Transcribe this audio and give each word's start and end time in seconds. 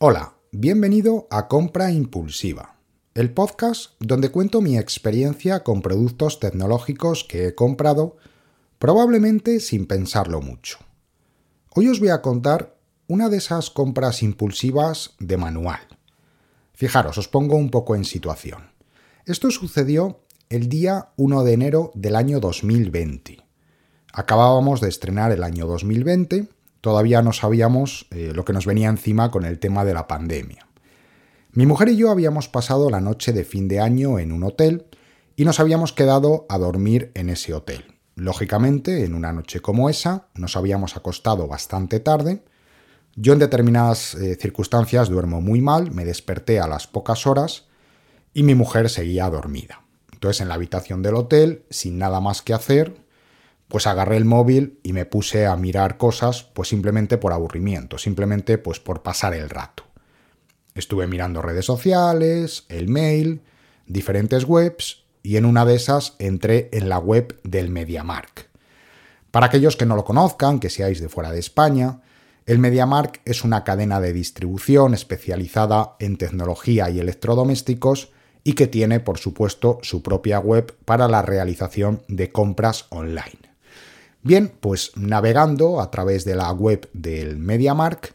Hola, 0.00 0.34
bienvenido 0.52 1.26
a 1.28 1.48
Compra 1.48 1.90
Impulsiva, 1.90 2.76
el 3.14 3.34
podcast 3.34 3.96
donde 3.98 4.30
cuento 4.30 4.60
mi 4.60 4.78
experiencia 4.78 5.64
con 5.64 5.82
productos 5.82 6.38
tecnológicos 6.38 7.24
que 7.24 7.48
he 7.48 7.56
comprado, 7.56 8.16
probablemente 8.78 9.58
sin 9.58 9.88
pensarlo 9.88 10.40
mucho. 10.40 10.78
Hoy 11.74 11.88
os 11.88 11.98
voy 11.98 12.10
a 12.10 12.22
contar 12.22 12.76
una 13.08 13.28
de 13.28 13.38
esas 13.38 13.70
compras 13.70 14.22
impulsivas 14.22 15.16
de 15.18 15.36
manual. 15.36 15.80
Fijaros, 16.74 17.18
os 17.18 17.26
pongo 17.26 17.56
un 17.56 17.72
poco 17.72 17.96
en 17.96 18.04
situación. 18.04 18.70
Esto 19.26 19.50
sucedió 19.50 20.20
el 20.48 20.68
día 20.68 21.08
1 21.16 21.42
de 21.42 21.52
enero 21.52 21.90
del 21.96 22.14
año 22.14 22.38
2020. 22.38 23.44
Acabábamos 24.12 24.80
de 24.80 24.90
estrenar 24.90 25.32
el 25.32 25.42
año 25.42 25.66
2020 25.66 26.46
todavía 26.80 27.22
no 27.22 27.32
sabíamos 27.32 28.06
eh, 28.10 28.32
lo 28.34 28.44
que 28.44 28.52
nos 28.52 28.66
venía 28.66 28.88
encima 28.88 29.30
con 29.30 29.44
el 29.44 29.58
tema 29.58 29.84
de 29.84 29.94
la 29.94 30.06
pandemia. 30.06 30.66
Mi 31.52 31.66
mujer 31.66 31.88
y 31.88 31.96
yo 31.96 32.10
habíamos 32.10 32.48
pasado 32.48 32.90
la 32.90 33.00
noche 33.00 33.32
de 33.32 33.44
fin 33.44 33.68
de 33.68 33.80
año 33.80 34.18
en 34.18 34.32
un 34.32 34.44
hotel 34.44 34.86
y 35.36 35.44
nos 35.44 35.60
habíamos 35.60 35.92
quedado 35.92 36.46
a 36.48 36.58
dormir 36.58 37.10
en 37.14 37.30
ese 37.30 37.54
hotel. 37.54 37.84
Lógicamente, 38.14 39.04
en 39.04 39.14
una 39.14 39.32
noche 39.32 39.60
como 39.60 39.88
esa, 39.88 40.26
nos 40.34 40.56
habíamos 40.56 40.96
acostado 40.96 41.46
bastante 41.46 42.00
tarde. 42.00 42.42
Yo 43.14 43.32
en 43.32 43.38
determinadas 43.38 44.14
eh, 44.14 44.36
circunstancias 44.40 45.08
duermo 45.08 45.40
muy 45.40 45.60
mal, 45.60 45.92
me 45.92 46.04
desperté 46.04 46.60
a 46.60 46.66
las 46.66 46.86
pocas 46.86 47.26
horas 47.26 47.66
y 48.34 48.42
mi 48.42 48.54
mujer 48.54 48.90
seguía 48.90 49.30
dormida. 49.30 49.82
Entonces 50.12 50.40
en 50.40 50.48
la 50.48 50.54
habitación 50.54 51.02
del 51.02 51.14
hotel, 51.14 51.64
sin 51.70 51.98
nada 51.98 52.20
más 52.20 52.42
que 52.42 52.54
hacer, 52.54 52.96
pues 53.68 53.86
agarré 53.86 54.16
el 54.16 54.24
móvil 54.24 54.80
y 54.82 54.92
me 54.92 55.04
puse 55.04 55.46
a 55.46 55.54
mirar 55.56 55.98
cosas, 55.98 56.42
pues 56.42 56.68
simplemente 56.68 57.18
por 57.18 57.32
aburrimiento, 57.32 57.98
simplemente 57.98 58.58
pues 58.58 58.80
por 58.80 59.02
pasar 59.02 59.34
el 59.34 59.50
rato. 59.50 59.84
Estuve 60.74 61.06
mirando 61.06 61.42
redes 61.42 61.66
sociales, 61.66 62.64
el 62.68 62.88
mail, 62.88 63.42
diferentes 63.86 64.44
webs 64.44 65.04
y 65.22 65.36
en 65.36 65.44
una 65.44 65.64
de 65.64 65.74
esas 65.74 66.14
entré 66.18 66.70
en 66.72 66.88
la 66.88 66.98
web 66.98 67.38
del 67.42 67.70
MediaMark. 67.70 68.48
Para 69.30 69.46
aquellos 69.46 69.76
que 69.76 69.86
no 69.86 69.96
lo 69.96 70.04
conozcan, 70.04 70.60
que 70.60 70.70
seáis 70.70 71.00
de 71.00 71.08
fuera 71.08 71.30
de 71.32 71.38
España, 71.38 72.00
el 72.46 72.58
MediaMark 72.58 73.20
es 73.26 73.44
una 73.44 73.62
cadena 73.62 74.00
de 74.00 74.14
distribución 74.14 74.94
especializada 74.94 75.96
en 75.98 76.16
tecnología 76.16 76.88
y 76.88 76.98
electrodomésticos 76.98 78.10
y 78.42 78.54
que 78.54 78.66
tiene, 78.66 79.00
por 79.00 79.18
supuesto, 79.18 79.80
su 79.82 80.02
propia 80.02 80.38
web 80.38 80.74
para 80.86 81.08
la 81.08 81.20
realización 81.20 82.02
de 82.08 82.32
compras 82.32 82.86
online. 82.88 83.47
Bien, 84.28 84.52
pues 84.60 84.92
navegando 84.94 85.80
a 85.80 85.90
través 85.90 86.26
de 86.26 86.36
la 86.36 86.52
web 86.52 86.90
del 86.92 87.38
MediaMark, 87.38 88.14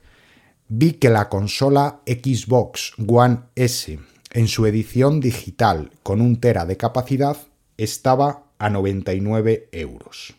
vi 0.67 0.91
que 0.93 1.09
la 1.09 1.27
consola 1.27 2.01
Xbox 2.05 2.93
One 3.07 3.39
S 3.55 3.97
en 4.29 4.47
su 4.47 4.67
edición 4.67 5.19
digital 5.19 5.89
con 6.03 6.21
un 6.21 6.39
tera 6.39 6.67
de 6.67 6.77
capacidad 6.77 7.35
estaba 7.77 8.43
a 8.59 8.69
99 8.69 9.69
euros. 9.71 10.35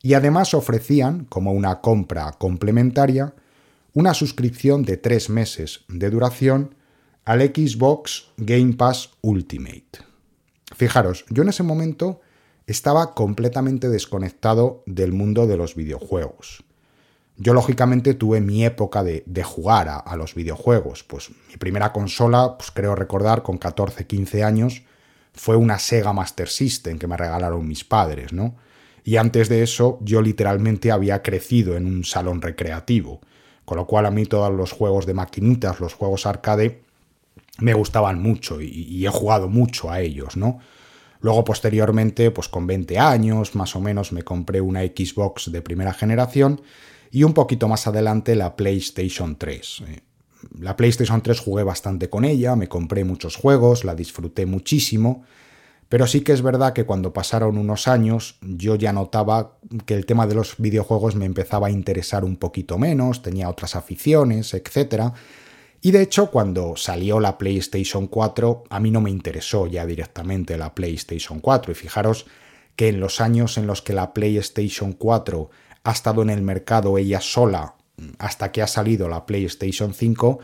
Y 0.00 0.14
además 0.14 0.54
ofrecían, 0.54 1.26
como 1.26 1.52
una 1.52 1.82
compra 1.82 2.32
complementaria, 2.38 3.34
una 3.92 4.14
suscripción 4.14 4.84
de 4.84 4.96
tres 4.96 5.28
meses 5.28 5.80
de 5.88 6.08
duración 6.08 6.76
al 7.26 7.42
Xbox 7.42 8.28
Game 8.38 8.72
Pass 8.72 9.10
Ultimate. 9.20 9.98
Fijaros, 10.74 11.26
yo 11.28 11.42
en 11.42 11.50
ese 11.50 11.62
momento 11.62 12.22
estaba 12.68 13.14
completamente 13.14 13.88
desconectado 13.88 14.82
del 14.84 15.12
mundo 15.12 15.46
de 15.46 15.56
los 15.56 15.74
videojuegos. 15.74 16.64
Yo 17.38 17.54
lógicamente 17.54 18.12
tuve 18.12 18.42
mi 18.42 18.62
época 18.62 19.02
de, 19.02 19.42
jugar 19.42 19.88
a, 19.88 20.16
los 20.16 20.34
videojuegos. 20.34 21.02
Pues 21.02 21.30
mi 21.48 21.56
primera 21.56 21.92
consola, 21.94 22.58
pues 22.58 22.70
creo 22.70 22.94
recordar, 22.94 23.42
con 23.42 23.56
14, 23.56 24.06
15 24.06 24.44
años, 24.44 24.82
fue 25.32 25.56
una 25.56 25.78
Sega 25.78 26.12
Master 26.12 26.48
System 26.48 26.98
que 26.98 27.06
me 27.06 27.16
regalaron 27.16 27.66
mis 27.66 27.84
padres, 27.84 28.34
¿no? 28.34 28.56
Y 29.02 29.16
antes 29.16 29.48
de 29.48 29.62
eso 29.62 29.98
yo 30.02 30.20
literalmente 30.20 30.90
había 30.90 31.22
crecido 31.22 31.74
en 31.74 31.86
un 31.86 32.04
salón 32.04 32.42
recreativo, 32.42 33.22
con 33.64 33.78
lo 33.78 33.86
cual 33.86 34.04
a 34.04 34.10
mí 34.10 34.26
todos 34.26 34.52
los 34.52 34.72
juegos 34.72 35.06
de 35.06 35.14
maquinitas, 35.14 35.80
los 35.80 35.94
juegos 35.94 36.26
arcade, 36.26 36.82
me 37.60 37.72
gustaban 37.72 38.20
mucho 38.20 38.60
y 38.60 39.06
he 39.06 39.08
jugado 39.08 39.48
mucho 39.48 39.90
a 39.90 40.00
ellos, 40.00 40.36
¿no? 40.36 40.58
Luego, 41.20 41.44
posteriormente, 41.44 42.30
pues 42.30 42.48
con 42.48 42.66
20 42.66 42.98
años 42.98 43.54
más 43.54 43.74
o 43.74 43.80
menos, 43.80 44.12
me 44.12 44.22
compré 44.22 44.60
una 44.60 44.82
Xbox 44.82 45.50
de 45.50 45.62
primera 45.62 45.92
generación 45.92 46.60
y 47.10 47.24
un 47.24 47.34
poquito 47.34 47.68
más 47.68 47.86
adelante 47.86 48.36
la 48.36 48.54
PlayStation 48.56 49.36
3. 49.36 49.82
Eh, 49.88 50.00
la 50.60 50.76
PlayStation 50.76 51.20
3 51.20 51.40
jugué 51.40 51.64
bastante 51.64 52.08
con 52.08 52.24
ella, 52.24 52.54
me 52.54 52.68
compré 52.68 53.04
muchos 53.04 53.36
juegos, 53.36 53.84
la 53.84 53.94
disfruté 53.94 54.46
muchísimo, 54.46 55.24
pero 55.88 56.06
sí 56.06 56.20
que 56.20 56.32
es 56.32 56.42
verdad 56.42 56.74
que 56.74 56.84
cuando 56.84 57.12
pasaron 57.12 57.58
unos 57.58 57.88
años 57.88 58.36
yo 58.42 58.76
ya 58.76 58.92
notaba 58.92 59.58
que 59.86 59.94
el 59.94 60.06
tema 60.06 60.26
de 60.26 60.34
los 60.34 60.54
videojuegos 60.58 61.16
me 61.16 61.24
empezaba 61.24 61.68
a 61.68 61.70
interesar 61.70 62.24
un 62.24 62.36
poquito 62.36 62.78
menos, 62.78 63.22
tenía 63.22 63.48
otras 63.48 63.74
aficiones, 63.74 64.54
etcétera 64.54 65.14
y 65.80 65.92
de 65.92 66.02
hecho, 66.02 66.30
cuando 66.30 66.74
salió 66.76 67.20
la 67.20 67.38
PlayStation 67.38 68.08
4, 68.08 68.64
a 68.68 68.80
mí 68.80 68.90
no 68.90 69.00
me 69.00 69.10
interesó 69.10 69.66
ya 69.66 69.86
directamente 69.86 70.58
la 70.58 70.74
PlayStation 70.74 71.40
4. 71.40 71.70
Y 71.70 71.74
fijaros 71.74 72.26
que 72.74 72.88
en 72.88 73.00
los 73.00 73.20
años 73.20 73.58
en 73.58 73.66
los 73.66 73.82
que 73.82 73.92
la 73.92 74.12
PlayStation 74.12 74.92
4 74.92 75.50
ha 75.84 75.92
estado 75.92 76.22
en 76.22 76.30
el 76.30 76.42
mercado 76.42 76.98
ella 76.98 77.20
sola, 77.20 77.76
hasta 78.18 78.50
que 78.50 78.62
ha 78.62 78.66
salido 78.66 79.08
la 79.08 79.24
PlayStation 79.24 79.94
5, 79.94 80.40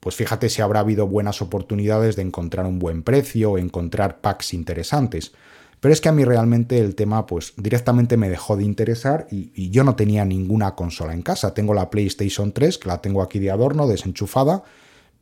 pues 0.00 0.14
fíjate 0.14 0.48
si 0.48 0.62
habrá 0.62 0.80
habido 0.80 1.06
buenas 1.06 1.42
oportunidades 1.42 2.16
de 2.16 2.22
encontrar 2.22 2.66
un 2.66 2.78
buen 2.78 3.02
precio, 3.02 3.58
encontrar 3.58 4.20
packs 4.20 4.54
interesantes. 4.54 5.32
Pero 5.80 5.92
es 5.92 6.00
que 6.00 6.08
a 6.08 6.12
mí 6.12 6.24
realmente 6.24 6.78
el 6.78 6.94
tema 6.94 7.26
pues 7.26 7.52
directamente 7.56 8.16
me 8.16 8.28
dejó 8.28 8.56
de 8.56 8.64
interesar 8.64 9.26
y, 9.30 9.70
yo 9.70 9.84
no 9.84 9.94
tenía 9.94 10.24
ninguna 10.24 10.74
consola 10.74 11.14
en 11.14 11.22
casa. 11.22 11.54
Tengo 11.54 11.74
la 11.74 11.90
PlayStation 11.90 12.52
3, 12.52 12.78
que 12.78 12.88
la 12.88 13.00
tengo 13.00 13.22
aquí 13.22 13.38
de 13.38 13.50
adorno, 13.50 13.86
desenchufada, 13.86 14.64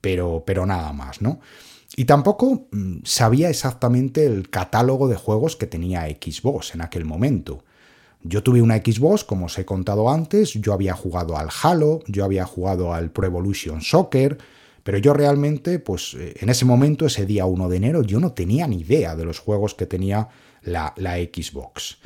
pero, 0.00 0.44
pero 0.46 0.64
nada 0.64 0.92
más, 0.92 1.20
¿no? 1.20 1.40
Y 1.96 2.04
tampoco 2.04 2.68
mm, 2.70 2.98
sabía 3.04 3.50
exactamente 3.50 4.24
el 4.26 4.48
catálogo 4.50 5.08
de 5.08 5.16
juegos 5.16 5.56
que 5.56 5.66
tenía 5.66 6.06
Xbox 6.06 6.74
en 6.74 6.80
aquel 6.80 7.04
momento. 7.04 7.64
Yo 8.22 8.42
tuve 8.42 8.62
una 8.62 8.78
Xbox, 8.78 9.24
como 9.24 9.46
os 9.46 9.58
he 9.58 9.64
contado 9.64 10.10
antes, 10.10 10.54
yo 10.54 10.72
había 10.72 10.94
jugado 10.94 11.36
al 11.36 11.48
Halo, 11.62 12.00
yo 12.06 12.24
había 12.24 12.44
jugado 12.44 12.92
al 12.92 13.10
Pro 13.10 13.26
Evolution 13.26 13.82
Soccer, 13.82 14.38
pero 14.86 14.98
yo 14.98 15.14
realmente, 15.14 15.80
pues 15.80 16.14
eh, 16.14 16.34
en 16.38 16.48
ese 16.48 16.64
momento, 16.64 17.06
ese 17.06 17.26
día 17.26 17.44
1 17.44 17.68
de 17.68 17.76
enero, 17.76 18.02
yo 18.04 18.20
no 18.20 18.34
tenía 18.34 18.68
ni 18.68 18.82
idea 18.82 19.16
de 19.16 19.24
los 19.24 19.40
juegos 19.40 19.74
que 19.74 19.84
tenía 19.84 20.28
la, 20.62 20.94
Xbox. 20.94 21.98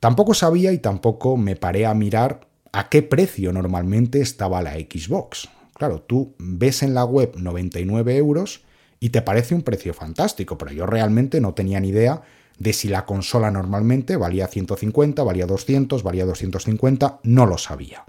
Tampoco 0.00 0.34
sabía 0.34 0.70
y 0.72 0.78
tampoco 0.78 1.38
me 1.38 1.56
paré 1.56 1.86
a 1.86 1.94
mirar 1.94 2.46
a 2.72 2.90
qué 2.90 3.00
precio 3.00 3.54
normalmente 3.54 4.20
estaba 4.20 4.60
la 4.60 4.74
Xbox. 4.74 5.48
Claro, 5.72 6.02
tú 6.02 6.34
ves 6.38 6.82
en 6.82 6.92
la 6.92 7.06
web 7.06 7.32
99 7.38 8.14
euros 8.18 8.60
y 9.00 9.08
te 9.08 9.22
parece 9.22 9.54
un 9.54 9.62
precio 9.62 9.94
fantástico, 9.94 10.58
pero 10.58 10.72
yo 10.72 10.84
realmente 10.84 11.40
no 11.40 11.54
tenía 11.54 11.80
ni 11.80 11.88
idea 11.88 12.20
de 12.58 12.74
si 12.74 12.88
la 12.88 13.06
consola 13.06 13.50
normalmente 13.50 14.18
valía 14.18 14.46
150, 14.46 15.22
valía 15.22 15.46
200, 15.46 16.02
valía 16.02 16.26
250, 16.26 17.20
no 17.22 17.46
lo 17.46 17.56
sabía. 17.56 18.04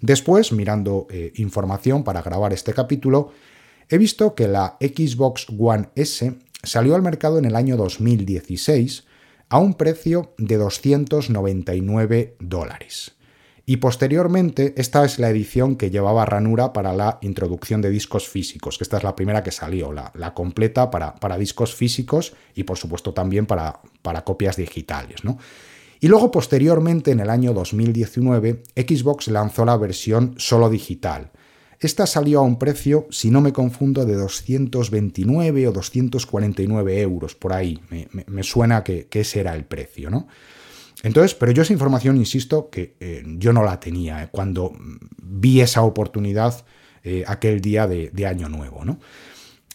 Después, 0.00 0.50
mirando 0.50 1.06
eh, 1.08 1.32
información 1.36 2.02
para 2.02 2.22
grabar 2.22 2.52
este 2.52 2.72
capítulo, 2.72 3.30
he 3.90 3.98
visto 3.98 4.34
que 4.34 4.48
la 4.48 4.76
Xbox 4.80 5.46
One 5.58 5.90
S 5.96 6.32
salió 6.62 6.94
al 6.94 7.02
mercado 7.02 7.38
en 7.38 7.44
el 7.44 7.56
año 7.56 7.76
2016 7.76 9.04
a 9.48 9.58
un 9.58 9.74
precio 9.74 10.32
de 10.38 10.56
299 10.56 12.36
dólares. 12.38 13.16
Y 13.66 13.76
posteriormente, 13.76 14.74
esta 14.76 15.04
es 15.04 15.18
la 15.18 15.28
edición 15.28 15.76
que 15.76 15.90
llevaba 15.90 16.24
ranura 16.24 16.72
para 16.72 16.92
la 16.92 17.18
introducción 17.22 17.80
de 17.80 17.90
discos 17.90 18.28
físicos, 18.28 18.78
que 18.78 18.84
esta 18.84 18.96
es 18.96 19.04
la 19.04 19.14
primera 19.14 19.42
que 19.42 19.50
salió, 19.50 19.92
la, 19.92 20.34
completa 20.34 20.90
para, 20.90 21.38
discos 21.38 21.74
físicos 21.74 22.32
y 22.54 22.64
por 22.64 22.78
supuesto 22.78 23.12
también 23.12 23.46
para, 23.46 23.80
para 24.02 24.24
copias 24.24 24.56
digitales. 24.56 25.24
¿no? 25.24 25.38
Y 26.00 26.08
luego 26.08 26.30
posteriormente, 26.30 27.10
en 27.10 27.20
el 27.20 27.30
año 27.30 27.52
2019, 27.52 28.62
Xbox 28.74 29.28
lanzó 29.28 29.64
la 29.64 29.76
versión 29.76 30.34
solo 30.38 30.70
digital, 30.70 31.30
esta 31.80 32.06
salió 32.06 32.40
a 32.40 32.42
un 32.42 32.58
precio, 32.58 33.06
si 33.10 33.30
no 33.30 33.40
me 33.40 33.54
confundo, 33.54 34.04
de 34.04 34.14
229 34.14 35.66
o 35.66 35.72
249 35.72 37.00
euros, 37.00 37.34
por 37.34 37.54
ahí. 37.54 37.80
Me, 38.26 38.42
suena 38.42 38.84
que, 38.84 39.08
ese 39.10 39.40
era 39.40 39.54
el 39.54 39.64
precio, 39.64 40.10
¿no? 40.10 40.28
Entonces, 41.02 41.34
pero 41.34 41.52
yo 41.52 41.62
esa 41.62 41.72
información, 41.72 42.18
insisto, 42.18 42.68
que 42.68 42.96
eh, 43.00 43.22
yo 43.38 43.54
no 43.54 43.62
la 43.64 43.80
tenía 43.80 44.22
eh, 44.22 44.28
cuando 44.30 44.76
vi 45.22 45.62
esa 45.62 45.80
oportunidad 45.80 46.66
eh, 47.02 47.24
aquel 47.26 47.62
día 47.62 47.86
de, 47.86 48.10
de, 48.10 48.26
Año 48.26 48.50
Nuevo, 48.50 48.84
¿no? 48.84 48.98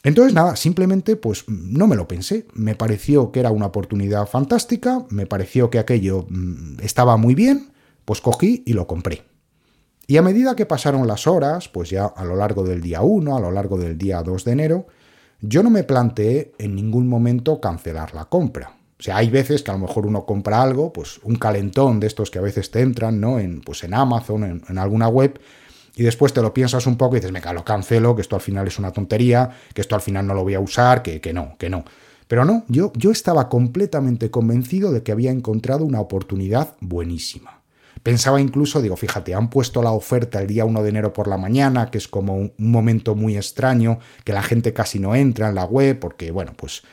Entonces, 0.04 0.36
nada, 0.36 0.56
simplemente 0.56 1.16
pues 1.16 1.46
no 1.48 1.88
me 1.88 1.96
lo 1.96 2.08
pensé. 2.08 2.46
Me 2.54 2.76
pareció 2.76 3.32
que 3.32 3.40
era 3.40 3.50
una 3.50 3.66
oportunidad 3.66 4.28
fantástica, 4.28 5.04
me 5.10 5.26
pareció 5.26 5.72
que 5.72 5.80
aquello 5.80 6.28
mm, 6.30 6.82
estaba 6.84 7.18
muy 7.18 7.34
bien, 7.34 7.72
pues 8.06 8.22
cogí 8.22 8.62
y 8.68 8.74
lo 8.74 8.86
compré. 8.86 9.24
Y 10.08 10.18
a 10.18 10.22
medida 10.22 10.56
que 10.56 10.66
pasaron 10.66 11.08
las 11.08 11.26
horas, 11.26 11.68
pues 11.68 11.90
ya 11.90 12.06
a 12.06 12.24
lo 12.24 12.36
largo 12.36 12.64
del 12.64 12.82
día 12.82 13.02
1, 13.02 13.36
a 13.36 13.40
lo 13.40 13.52
largo 13.52 13.78
del 13.78 13.98
día 13.98 14.22
2 14.22 14.46
de 14.46 14.52
enero, 14.52 14.88
yo 15.42 15.64
no 15.64 15.70
me 15.70 15.84
planteé 15.84 16.54
en 16.58 16.76
ningún 16.76 17.08
momento 17.08 17.60
cancelar 17.60 18.14
la 18.14 18.26
compra. 18.26 18.76
O 18.98 19.04
sea, 19.04 19.18
hay 19.18 19.30
veces 19.30 19.62
que 19.62 19.72
a 19.72 19.74
lo 19.74 19.80
mejor 19.80 20.06
uno 20.06 20.26
compra 20.26 20.62
algo, 20.62 20.94
pues 20.94 21.20
un 21.24 21.36
calentón 21.36 22.00
de 22.00 22.08
estos 22.08 22.32
que 22.32 22.40
a 22.40 22.42
veces 22.42 22.72
te 22.72 22.82
entran, 22.82 23.20
¿no? 23.20 23.40
En, 23.40 23.62
pues 23.62 23.84
en 23.84 23.94
Amazon, 23.94 24.64
en, 24.68 24.78
alguna 24.78 25.08
web, 25.08 25.40
y 25.96 26.04
después 26.04 26.34
te 26.34 26.42
lo 26.42 26.54
piensas 26.54 26.88
un 26.88 26.98
poco 26.98 27.16
y 27.16 27.20
dices, 27.20 27.32
me 27.32 27.42
lo 27.54 27.66
cancelo, 27.66 28.16
que 28.16 28.22
esto 28.22 28.36
al 28.36 28.42
final 28.42 28.68
es 28.68 28.80
una 28.80 28.92
tontería, 28.92 29.50
que 29.74 29.82
esto 29.82 29.96
al 29.96 30.02
final 30.02 30.28
no 30.28 30.34
lo 30.34 30.44
voy 30.44 30.54
a 30.54 30.60
usar, 30.60 31.02
que, 31.02 31.20
que 31.20 31.34
no, 31.34 31.56
que 31.58 31.70
no. 31.70 31.84
Pero 32.28 32.46
no, 32.46 32.64
yo, 32.68 32.92
yo 32.96 33.12
estaba 33.12 33.50
completamente 33.50 34.32
convencido 34.32 34.92
de 34.92 35.04
que 35.04 35.12
había 35.12 35.32
encontrado 35.32 35.84
una 35.84 36.00
oportunidad 36.00 36.76
buenísima. 36.80 37.62
Pensaba 38.06 38.40
incluso, 38.40 38.84
digo, 38.84 38.96
fíjate, 38.96 39.34
han 39.34 39.50
puesto 39.50 39.82
la 39.82 39.90
oferta 39.90 40.40
el 40.40 40.46
día 40.46 40.64
1 40.64 40.84
de 40.84 40.90
enero 40.90 41.12
por 41.12 41.28
la 41.28 41.38
mañana, 41.38 41.90
que 41.90 41.98
es 41.98 42.08
como 42.08 42.36
un, 42.36 42.54
momento 42.60 43.16
muy 43.16 43.36
extraño, 43.36 43.98
que 44.24 44.32
la 44.32 44.44
gente 44.44 44.74
casi 44.74 45.00
no 45.00 45.16
entra 45.16 45.50
en 45.50 45.56
la 45.56 45.66
web, 45.66 45.98
porque, 45.98 46.30
bueno, 46.30 46.54
pues 46.56 46.84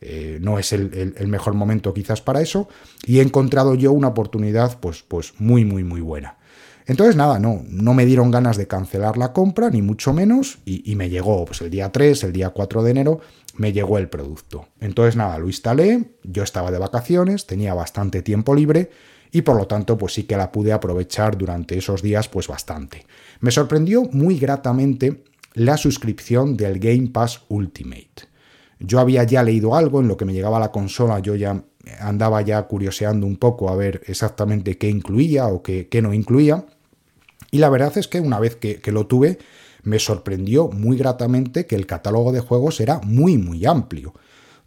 eh, 0.00 0.38
no 0.40 0.58
es 0.58 0.72
el, 0.72 1.14
mejor 1.26 1.52
momento 1.52 1.92
quizás 1.92 2.22
para 2.22 2.40
eso, 2.40 2.70
y 3.04 3.18
he 3.18 3.22
encontrado 3.22 3.74
yo 3.74 3.92
una 3.92 4.08
oportunidad 4.08 4.80
pues, 4.80 5.02
pues 5.02 5.34
muy, 5.38 5.66
muy, 5.66 5.84
muy 5.84 6.00
buena. 6.00 6.38
Entonces, 6.86 7.16
nada, 7.16 7.38
no, 7.38 7.62
no 7.68 7.92
me 7.92 8.06
dieron 8.06 8.30
ganas 8.30 8.56
de 8.56 8.66
cancelar 8.66 9.18
la 9.18 9.34
compra, 9.34 9.68
ni 9.68 9.82
mucho 9.82 10.14
menos, 10.14 10.56
y, 10.64 10.96
me 10.96 11.10
llegó, 11.10 11.44
pues 11.44 11.60
el 11.60 11.68
día 11.68 11.92
3, 11.92 12.24
el 12.24 12.32
día 12.32 12.48
4 12.48 12.82
de 12.82 12.90
enero, 12.92 13.20
me 13.58 13.74
llegó 13.74 13.98
el 13.98 14.08
producto. 14.08 14.68
Entonces, 14.80 15.16
nada, 15.16 15.38
lo 15.38 15.48
instalé, 15.48 16.12
yo 16.22 16.42
estaba 16.42 16.70
de 16.70 16.78
vacaciones, 16.78 17.46
tenía 17.46 17.74
bastante 17.74 18.22
tiempo 18.22 18.54
libre, 18.54 18.88
y 19.32 19.42
por 19.42 19.56
lo 19.56 19.66
tanto 19.66 19.96
pues 19.98 20.12
sí 20.12 20.24
que 20.24 20.36
la 20.36 20.52
pude 20.52 20.72
aprovechar 20.72 21.36
durante 21.36 21.76
esos 21.76 22.02
días 22.02 22.28
pues 22.28 22.46
bastante. 22.46 23.06
Me 23.40 23.50
sorprendió 23.50 24.04
muy 24.12 24.38
gratamente 24.38 25.24
la 25.54 25.76
suscripción 25.76 26.56
del 26.56 26.78
Game 26.78 27.08
Pass 27.08 27.42
Ultimate. 27.48 28.28
Yo 28.78 29.00
había 29.00 29.24
ya 29.24 29.42
leído 29.42 29.74
algo 29.74 30.00
en 30.00 30.08
lo 30.08 30.16
que 30.16 30.24
me 30.24 30.34
llegaba 30.34 30.58
a 30.58 30.60
la 30.60 30.72
consola, 30.72 31.20
yo 31.20 31.34
ya 31.34 31.64
andaba 32.00 32.42
ya 32.42 32.62
curioseando 32.64 33.26
un 33.26 33.36
poco 33.36 33.70
a 33.70 33.76
ver 33.76 34.02
exactamente 34.06 34.76
qué 34.76 34.88
incluía 34.88 35.46
o 35.46 35.62
qué, 35.62 35.88
no 36.02 36.12
incluía. 36.12 36.66
Y 37.50 37.58
la 37.58 37.70
verdad 37.70 37.96
es 37.96 38.08
que 38.08 38.20
una 38.20 38.38
vez 38.38 38.56
que, 38.56 38.80
que 38.80 38.92
lo 38.92 39.06
tuve, 39.06 39.38
me 39.82 39.98
sorprendió 39.98 40.68
muy 40.68 40.96
gratamente 40.96 41.66
que 41.66 41.76
el 41.76 41.86
catálogo 41.86 42.32
de 42.32 42.40
juegos 42.40 42.80
era 42.80 43.00
muy, 43.00 43.38
muy 43.38 43.66
amplio. 43.66 44.14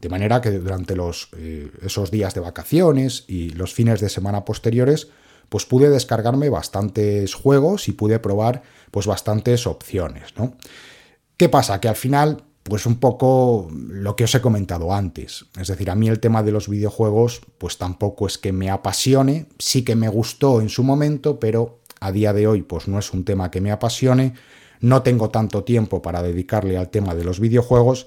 De 0.02 0.10
manera 0.10 0.42
que 0.42 0.52
durante 0.52 0.96
los, 0.96 1.30
eh, 1.38 1.72
esos 1.82 2.12
días 2.12 2.34
de 2.34 2.42
vacaciones 2.42 3.24
y 3.28 3.50
los 3.50 3.74
fines 3.74 4.02
de 4.02 4.10
semana 4.10 4.46
posteriores, 4.46 5.08
pues 5.50 5.66
pude 5.66 5.90
descargarme 5.90 6.50
bastantes 6.50 7.34
juegos 7.34 7.88
y 7.88 7.94
pude 7.94 8.20
probar 8.20 8.64
pues 8.92 9.08
bastantes 9.08 9.68
opciones, 9.68 10.34
¿no? 10.38 10.56
¿Qué 11.38 11.50
pasa? 11.50 11.82
Que 11.82 11.90
al 11.90 11.96
final, 11.96 12.44
pues 12.64 12.86
un 12.86 12.96
poco 12.96 13.70
lo 13.72 14.16
que 14.16 14.24
os 14.24 14.36
he 14.36 14.42
comentado 14.42 14.94
antes. 14.94 15.46
Es 15.60 15.68
decir, 15.68 15.90
a 15.90 15.96
mí 15.96 16.08
el 16.08 16.20
tema 16.20 16.44
de 16.44 16.52
los 16.52 16.70
videojuegos, 16.70 17.42
pues 17.58 17.78
tampoco 17.78 18.26
es 18.28 18.38
que 18.38 18.54
me 18.54 18.70
apasione, 18.70 19.48
sí 19.60 19.84
que 19.84 19.96
me 19.96 20.08
gustó 20.08 20.62
en 20.62 20.70
su 20.70 20.84
momento, 20.84 21.40
pero 21.40 21.80
a 22.00 22.12
día 22.12 22.32
de 22.34 22.48
hoy, 22.48 22.62
pues 22.62 22.88
no 22.88 23.00
es 23.00 23.14
un 23.14 23.26
tema 23.26 23.52
que 23.52 23.62
me 23.62 23.72
apasione, 23.72 24.34
no 24.80 25.02
tengo 25.02 25.30
tanto 25.30 25.64
tiempo 25.64 26.02
para 26.02 26.22
dedicarle 26.22 26.78
al 26.78 26.90
tema 26.90 27.16
de 27.16 27.24
los 27.24 27.40
videojuegos 27.40 28.06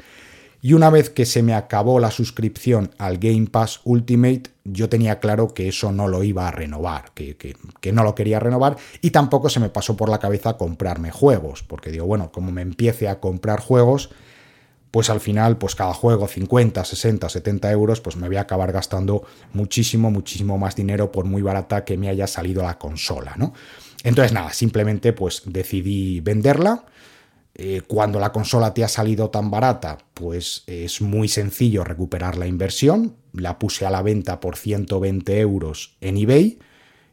y 0.60 0.72
una 0.72 0.90
vez 0.90 1.10
que 1.10 1.24
se 1.24 1.42
me 1.42 1.54
acabó 1.54 2.00
la 2.00 2.10
suscripción 2.10 2.90
al 2.98 3.18
Game 3.18 3.46
Pass 3.46 3.80
Ultimate, 3.84 4.50
yo 4.64 4.88
tenía 4.88 5.20
claro 5.20 5.54
que 5.54 5.68
eso 5.68 5.92
no 5.92 6.08
lo 6.08 6.24
iba 6.24 6.48
a 6.48 6.50
renovar, 6.50 7.12
que, 7.14 7.56
no 7.92 8.02
lo 8.02 8.14
quería 8.14 8.40
renovar 8.40 8.76
y 9.00 9.10
tampoco 9.10 9.48
se 9.48 9.60
me 9.60 9.68
pasó 9.68 9.96
por 9.96 10.08
la 10.08 10.18
cabeza 10.18 10.56
comprarme 10.56 11.10
juegos, 11.10 11.62
porque 11.62 11.90
digo, 11.90 12.06
bueno, 12.06 12.32
como 12.32 12.50
me 12.50 12.62
empiece 12.62 13.08
a 13.08 13.20
comprar 13.20 13.60
juegos, 13.60 14.10
pues 14.90 15.10
al 15.10 15.20
final, 15.20 15.58
pues 15.58 15.74
cada 15.74 15.94
juego 15.94 16.26
50, 16.26 16.84
60, 16.84 17.28
70 17.28 17.70
euros, 17.70 18.00
pues 18.00 18.16
me 18.16 18.26
voy 18.26 18.36
a 18.36 18.42
acabar 18.42 18.72
gastando 18.72 19.22
muchísimo, 19.52 20.10
muchísimo 20.10 20.58
más 20.58 20.74
dinero 20.74 21.12
por 21.12 21.24
muy 21.24 21.42
barata 21.42 21.84
que 21.84 21.96
me 21.96 22.08
haya 22.08 22.26
salido 22.26 22.62
la 22.62 22.78
consola, 22.78 23.34
¿no? 23.36 23.52
Entonces 24.02 24.32
nada, 24.32 24.52
simplemente 24.52 25.12
pues 25.12 25.42
decidí 25.46 26.20
venderla 26.20 26.84
eh, 27.60 27.82
cuando 27.86 28.20
la 28.20 28.30
consola 28.30 28.72
te 28.72 28.84
ha 28.84 28.88
salido 28.88 29.30
tan 29.30 29.50
barata, 29.50 29.98
pues 30.14 30.62
es 30.68 31.00
muy 31.00 31.26
sencillo 31.26 31.82
recuperar 31.82 32.38
la 32.38 32.46
inversión. 32.46 33.16
La 33.32 33.58
puse 33.58 33.84
a 33.84 33.90
la 33.90 34.00
venta 34.00 34.38
por 34.38 34.56
120 34.56 35.40
euros 35.40 35.96
en 36.00 36.16
eBay 36.16 36.60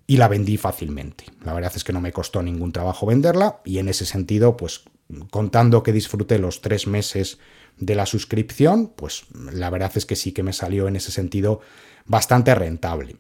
y 0.06 0.18
la 0.18 0.28
vendí 0.28 0.58
fácilmente. 0.58 1.26
La 1.44 1.54
verdad 1.54 1.74
es 1.76 1.84
que 1.84 1.94
no 1.94 2.00
me 2.00 2.12
costó 2.12 2.44
ningún 2.44 2.72
trabajo 2.72 3.08
venderla 3.08 3.62
y 3.66 3.80
en 3.80 3.90
ese 3.90 4.06
sentido, 4.06 4.56
pues 4.56 4.84
contando 5.32 5.82
que 5.82 5.92
disfruté 5.92 6.38
los 6.38 6.62
tres 6.62 6.86
meses 6.86 7.40
de 7.78 7.96
la 7.96 8.06
suscripción, 8.06 8.94
pues 8.96 9.26
la 9.34 9.72
verdad 9.72 9.92
es 9.96 10.06
que 10.06 10.16
sí 10.16 10.32
que 10.32 10.44
me 10.44 10.54
salió 10.54 10.88
en 10.88 10.96
ese 10.96 11.12
sentido 11.12 11.62
bastante 12.06 12.54
rentable. 12.54 13.18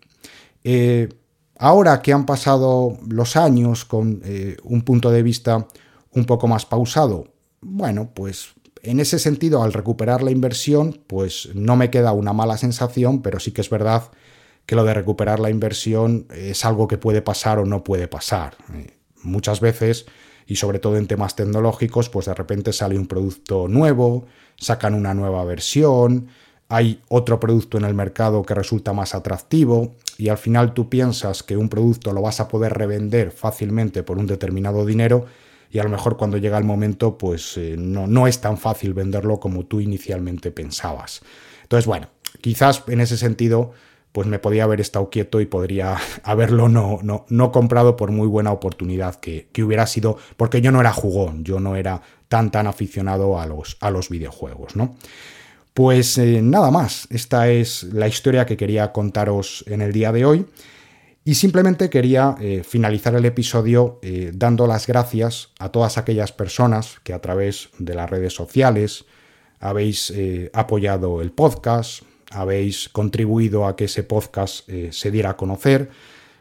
Eh, 0.63 1.09
ahora 1.57 2.03
que 2.03 2.13
han 2.13 2.27
pasado 2.27 2.99
los 3.07 3.35
años 3.35 3.83
con 3.83 4.21
eh, 4.23 4.57
un 4.63 4.83
punto 4.83 5.09
de 5.09 5.23
vista 5.23 5.67
un 6.15 6.25
poco 6.25 6.47
más 6.47 6.65
pausado, 6.65 7.27
bueno, 7.61 8.11
pues 8.13 8.53
en 8.85 8.99
ese 8.99 9.19
sentido, 9.19 9.63
al 9.63 9.73
recuperar 9.73 10.21
la 10.21 10.31
inversión, 10.31 11.01
pues 11.07 11.49
no 11.55 11.75
me 11.75 11.89
queda 11.89 12.11
una 12.11 12.33
mala 12.33 12.57
sensación, 12.57 13.21
pero 13.21 13.39
sí 13.39 13.51
que 13.51 13.61
es 13.61 13.69
verdad 13.69 14.11
que 14.65 14.75
lo 14.75 14.83
de 14.83 14.93
recuperar 14.93 15.39
la 15.39 15.49
inversión 15.49 16.27
es 16.31 16.65
algo 16.65 16.87
que 16.87 16.97
puede 16.97 17.21
pasar 17.21 17.59
o 17.59 17.65
no 17.65 17.83
puede 17.83 18.07
pasar. 18.07 18.55
Eh, 18.73 18.97
muchas 19.23 19.59
veces, 19.59 20.05
y 20.45 20.55
sobre 20.55 20.79
todo 20.79 20.97
en 20.97 21.07
temas 21.07 21.35
tecnológicos, 21.35 22.09
pues 22.09 22.27
de 22.27 22.33
repente 22.35 22.73
sale 22.73 22.97
un 22.97 23.07
producto 23.07 23.67
nuevo, 23.67 24.25
sacan 24.55 24.93
una 24.93 25.13
nueva 25.13 25.43
versión, 25.45 26.27
hay 26.69 27.01
otro 27.09 27.39
producto 27.39 27.77
en 27.77 27.85
el 27.85 27.93
mercado 27.93 28.43
que 28.43 28.55
resulta 28.55 28.93
más 28.93 29.13
atractivo 29.13 29.95
y 30.17 30.29
al 30.29 30.37
final 30.37 30.73
tú 30.73 30.89
piensas 30.89 31.43
que 31.43 31.57
un 31.57 31.69
producto 31.69 32.11
lo 32.13 32.21
vas 32.21 32.39
a 32.39 32.47
poder 32.47 32.73
revender 32.73 33.31
fácilmente 33.31 34.01
por 34.03 34.17
un 34.17 34.25
determinado 34.25 34.85
dinero 34.85 35.25
y 35.71 35.79
a 35.79 35.83
lo 35.83 35.89
mejor 35.89 36.17
cuando 36.17 36.37
llega 36.37 36.57
el 36.57 36.63
momento 36.63 37.17
pues 37.17 37.57
eh, 37.57 37.75
no, 37.77 38.07
no 38.07 38.27
es 38.27 38.39
tan 38.39 38.57
fácil 38.57 38.93
venderlo 38.93 39.39
como 39.39 39.65
tú 39.65 39.79
inicialmente 39.79 40.51
pensabas. 40.51 41.21
Entonces, 41.63 41.85
bueno, 41.85 42.07
quizás 42.41 42.83
en 42.87 43.01
ese 43.01 43.17
sentido 43.17 43.73
pues 44.15 44.27
me 44.27 44.39
podía 44.39 44.63
haber 44.63 44.79
estado 44.79 45.09
quieto 45.09 45.41
y 45.41 45.45
podría 45.45 45.97
haberlo 46.23 46.69
no, 46.69 46.99
no, 47.03 47.25
no 47.27 47.51
comprado 47.51 47.97
por 47.97 48.11
muy 48.11 48.27
buena 48.27 48.53
oportunidad 48.53 49.15
que, 49.15 49.49
hubiera 49.61 49.85
sido, 49.87 50.17
porque 50.37 50.61
yo 50.61 50.71
no 50.71 50.79
era 50.79 50.93
jugón, 50.93 51.43
yo 51.43 51.59
no 51.59 51.75
era 51.75 52.01
tan 52.29 52.49
tan 52.49 52.65
aficionado 52.65 53.37
a 53.37 53.45
los, 53.45 53.75
a 53.81 53.91
los 53.91 54.07
videojuegos, 54.07 54.77
¿no? 54.77 54.95
Pues 55.73 56.17
eh, 56.17 56.41
nada 56.41 56.71
más, 56.71 57.09
esta 57.09 57.49
es 57.49 57.83
la 57.83 58.07
historia 58.07 58.45
que 58.45 58.55
quería 58.55 58.93
contaros 58.93 59.65
en 59.67 59.81
el 59.81 59.91
día 59.91 60.13
de 60.13 60.23
hoy. 60.23 60.45
Y 61.27 61.33
simplemente 61.33 61.89
quería 61.89 62.35
eh, 62.39 62.61
finalizar 62.63 63.15
el 63.15 63.25
episodio 63.25 63.97
eh, 64.03 64.31
dando 64.31 64.67
las 64.67 64.85
gracias 64.85 65.49
a 65.57 65.69
todas 65.69 65.97
aquellas 65.97 66.31
personas 66.31 66.99
que 67.03 67.13
a 67.13 67.19
través 67.19 67.69
de 67.79 67.95
las 67.95 68.07
redes 68.07 68.31
sociales 68.31 69.05
habéis 69.59 70.11
eh, 70.11 70.51
apoyado 70.53 71.23
el 71.23 71.31
podcast, 71.31 72.03
habéis 72.29 72.89
contribuido 72.89 73.65
a 73.65 73.75
que 73.75 73.85
ese 73.85 74.03
podcast 74.03 74.69
se 74.91 75.11
diera 75.11 75.31
a 75.31 75.37
conocer. 75.37 75.89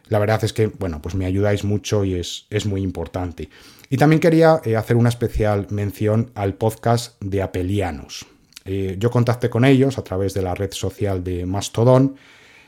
La 0.08 0.18
verdad 0.18 0.44
es 0.44 0.52
que, 0.52 0.66
bueno, 0.66 1.00
pues 1.00 1.14
me 1.14 1.24
ayudáis 1.24 1.64
mucho 1.64 2.04
y 2.04 2.16
es, 2.16 2.44
es 2.50 2.66
muy 2.66 2.82
importante. 2.82 3.48
Y 3.88 3.96
también 3.96 4.20
quería 4.20 4.60
hacer 4.76 4.96
una 4.96 5.08
especial 5.08 5.66
mención 5.70 6.30
al 6.34 6.54
podcast 6.54 7.22
de 7.22 7.40
Apelianos. 7.40 8.26
yo 8.66 9.10
contacté 9.10 9.48
con 9.48 9.64
ellos 9.64 9.96
a 9.96 10.04
través 10.04 10.34
de 10.34 10.42
la 10.42 10.54
red 10.54 10.72
social 10.72 11.22
de 11.22 11.46
Mastodon 11.46 12.16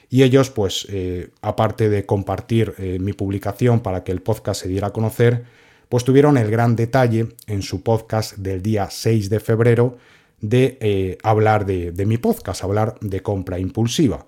y 0.08 0.22
ellos, 0.22 0.50
pues, 0.50 0.86
eh, 0.90 1.30
aparte 1.42 1.88
de 1.88 2.06
compartir 2.06 2.75
eh, 2.78 2.98
mi 3.00 3.12
publicación 3.12 3.80
para 3.80 4.04
que 4.04 4.12
el 4.12 4.22
podcast 4.22 4.62
se 4.62 4.68
diera 4.68 4.88
a 4.88 4.92
conocer, 4.92 5.44
pues 5.88 6.04
tuvieron 6.04 6.36
el 6.36 6.50
gran 6.50 6.76
detalle 6.76 7.28
en 7.46 7.62
su 7.62 7.82
podcast 7.82 8.36
del 8.36 8.62
día 8.62 8.88
6 8.90 9.30
de 9.30 9.40
febrero 9.40 9.98
de 10.40 10.78
eh, 10.80 11.18
hablar 11.22 11.66
de, 11.66 12.06
mi 12.06 12.18
podcast, 12.18 12.62
hablar 12.62 12.96
de 13.00 13.20
compra 13.22 13.58
impulsiva. 13.58 14.26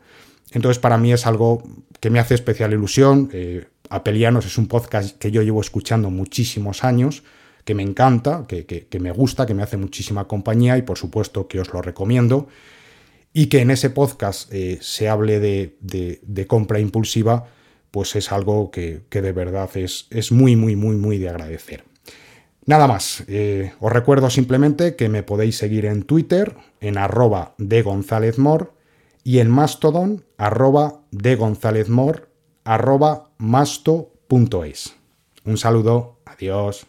Entonces, 0.53 0.81
para 0.81 0.99
mí 0.99 1.13
es 1.13 1.27
algo 1.27 1.63
que 2.01 2.11
me 2.11 2.19
hace 2.19 2.35
especial 2.35 2.73
ilusión. 2.73 3.31
Apelianos 3.91 4.47
es 4.47 4.57
un 4.57 4.67
podcast 4.67 5.19
que 5.19 5.31
yo 5.31 5.43
llevo 5.43 5.61
escuchando 5.61 6.11
muchísimos 6.11 6.85
años, 6.85 7.23
que 7.65 7.75
me 7.75 7.83
encanta, 7.83 8.47
que, 8.49 8.65
que 8.65 9.01
me 9.01 9.13
gusta, 9.13 9.45
que 9.45 9.53
me 9.53 9.63
hace 9.63 9.77
muchísima 9.77 10.27
compañía 10.27 10.79
y 10.79 10.83
por 10.83 10.97
supuesto 10.97 11.47
que 11.47 11.61
os 11.61 11.73
lo 11.73 11.83
recomiendo 11.83 12.49
y 13.33 13.47
que 13.47 13.61
en 13.61 13.71
ese 13.71 13.91
podcast 13.91 14.53
eh, 14.53 14.79
se 14.81 15.09
hable 15.09 15.41
de, 15.41 16.47
compra 16.47 16.81
impulsiva, 16.81 17.47
pues 17.91 18.17
es 18.17 18.33
algo 18.33 18.71
que, 18.71 19.03
de 19.11 19.33
verdad 19.33 19.71
es, 19.75 20.33
muy, 20.33 20.57
muy, 20.57 20.77
muy, 20.77 20.97
muy 20.97 21.19
de 21.19 21.29
agradecer. 21.29 21.85
Nada 22.67 22.87
más, 22.87 23.25
eh, 23.29 23.73
os 23.81 23.93
recuerdo 23.93 24.29
simplemente 24.29 24.95
que 24.95 25.09
me 25.09 25.23
podéis 25.23 25.57
seguir 25.57 25.87
en 25.87 26.03
Twitter, 26.03 26.55
en 26.81 26.99
arroba 26.99 27.55
de 27.57 27.83
González 27.83 28.39
Mor, 28.39 28.75
y 29.25 29.39
en 29.39 29.51
Mastodon, 29.51 30.25
arroba 30.37 31.01
de 31.11 31.37
González 31.37 31.89
Mor, 31.89 32.29
arroba 32.65 33.31
masto.es. 33.39 34.95
Un 35.45 35.57
saludo, 35.57 36.19
Adiós. 36.39 36.87